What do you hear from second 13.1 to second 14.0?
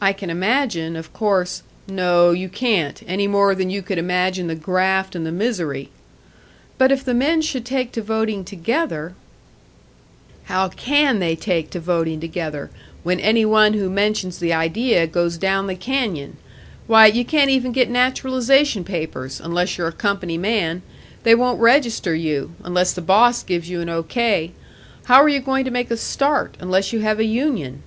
any one who